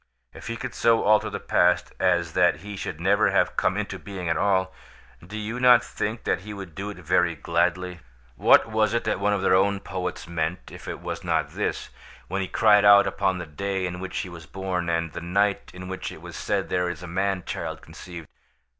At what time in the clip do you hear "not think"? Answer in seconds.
5.59-6.23